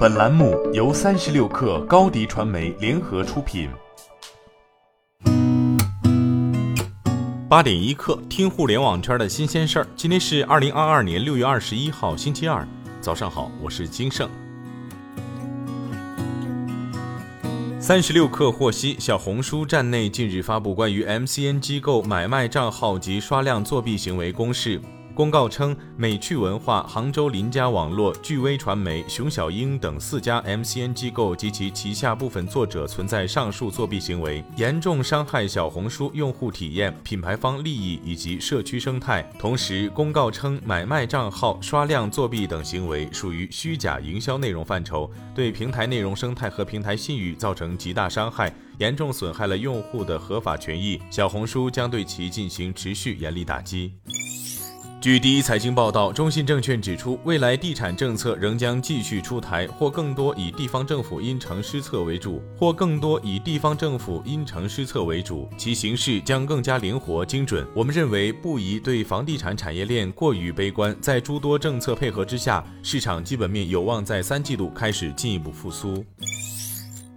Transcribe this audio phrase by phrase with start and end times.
[0.00, 3.68] 本栏目由三十六氪高低传媒联合出品。
[7.50, 9.86] 八点一刻，听互联网圈的新鲜事儿。
[9.94, 12.66] 今天是二零二二年六月二十一号，星期二，
[13.02, 14.26] 早上好，我是金盛。
[17.78, 24.80] 三十六氪获悉，小红书站内近日发布关于 MCN 机构买卖账号及刷量作弊行为公示。
[25.14, 39.22] 公告称，美趣文化、杭州林家网络、聚威传媒、熊小英等四家 MCN 机构及其旗下部分作者存在上述作弊行为，严重伤害小红书用户体验、品牌方利益以及社区生态。
[39.38, 50.98] 同时，公告称，买卖账号、刷量作弊等行为属于虚假营销内容范畴，对平台内容生态和平台信誉造成极大伤害，严重损害了用户的合法权益。
[51.10, 53.92] 小红书将对其进行持续严厉打击。
[55.00, 67.66] 据第一财经报道，中信证券指出，未来地产政策仍将继续出台，或更多以地方政府因城施策为主，或更多以地方政府因城施策为主，其形式将更加灵活精准。
[67.74, 76.04] 我们认为，不宜对房地产产业链过于悲观，在诸多政策配合之下，市场基本面有望在三季度开始进一步复苏。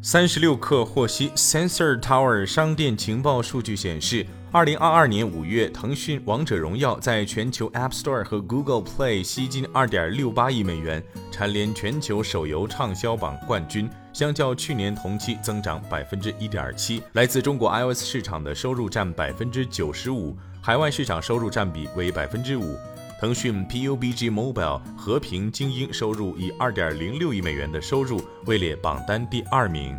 [0.00, 4.24] 三十六氪获悉，Sensor Tower 商店情报数据显示。
[4.54, 11.02] 二零二二年五月，腾讯《王者荣耀》在全球 App Store 和 Google Play 吸金二点六八亿美元，
[11.32, 13.90] 蝉联全球手游畅销榜冠军。
[14.12, 17.02] 相较去年同期，增长百分之一点七。
[17.14, 22.76] 来自中国 iOS 市场的收入占百分之九十五，海外市场收入占比为百分之五。
[23.20, 29.96] 腾讯 PUBG Mobile 和平精英收入以二点零六亿美元的收入位列榜单第二名。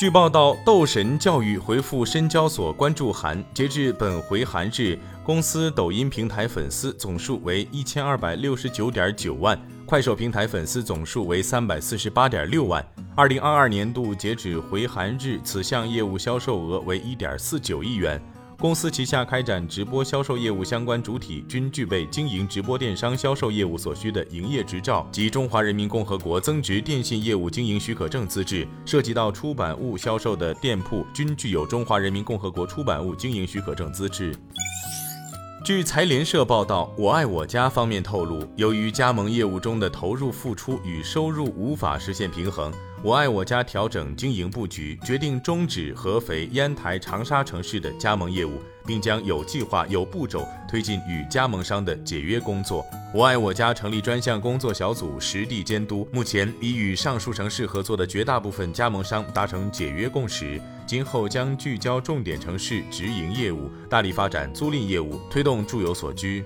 [0.00, 12.82] 据报道，斗神教育回复深交所关注函，截至本回函日，公司抖音平台粉丝总数为一千二百六十九点九万，快手平台粉丝总数为三百四十八点六万。
[13.14, 18.18] 二零二二年度截止回函日，此项业务销售额为一点四九亿元。
[18.60, 34.36] 公司旗下开展直播销售业务相关主体均具备经营直播电商销售业务所需的营业执照及中华人民共和国增值电信业务经营许可证资质，涉及到出版物销售的店铺均具有中华人民共和国出版物经营许可证资质。
[35.62, 42.72] 据财联社报道，我爱我家方面透露，由于加盟业务中的投入付出与收入无法实现平衡。
[43.02, 52.84] 我爱我家调整经营布局，决定终止合肥、烟台、长沙城市的加盟业务，并将有计划、有步骤推进与加盟商的解约工作。
[53.14, 56.08] 我爱我家成立专项工作小组，实地监督。
[56.10, 66.44] 目前已与上述城市合作的绝大部分加盟商达成解约共识，今后将聚焦重点城市直营业务，大力发展租赁业务，推动住有所居。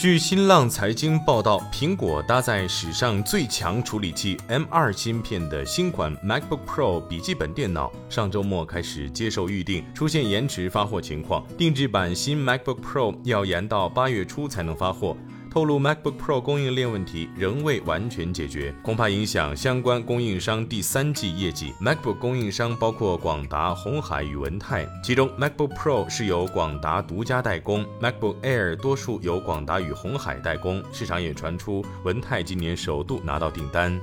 [0.00, 15.14] 据新浪财经报道，苹果搭载史上最强处理器 M2 芯片的新款 MacBook Pro 笔记本电脑上周末开始接受预定，出现延迟发货情况，定制版新 MacBook Pro 要延到八月初才能发货。
[15.50, 21.74] 透露 MacBook Pro 供应链问题仍未完全解决，恐怕影响相关供应商第三季业绩。
[21.80, 30.80] MacBook 供应商包括广达、红海与文泰，其中 MacBook Pro 是由广达独家代工，MacBook Air 多数由广达与红海代工。
[30.92, 34.00] 市场也传出文泰今年首度拿到订单。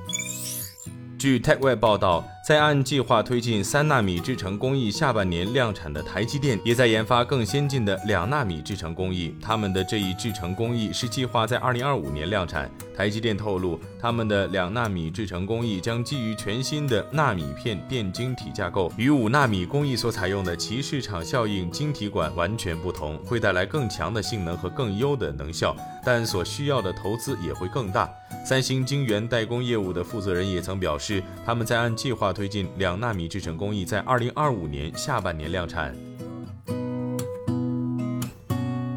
[1.18, 9.35] 据 TechWeb 报道，在按计划推进三纳米制程工艺下半年量产的台积电，也在研发更先进的两纳米制程工艺。
[9.41, 12.72] 他们的这一制程工艺是计划在二零二五年量产。
[12.96, 28.09] 台积电透露，他们的两纳米制程工艺将基于全新的纳米片电晶体架构，与五纳米工艺所采用的其市场效应晶体管完全不同，会带来更强的性能和更优的能效，但所需要的投资也会更大。
[28.44, 35.92] 三星晶圆代工业务的负责人也曾表示，他们在按计划推进两纳米制程工艺，在二零二五年下半年量产。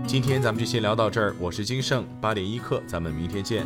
[0.07, 3.65] 今天咱们就先聊到这儿，我是金盛八点一刻，咱们明天见。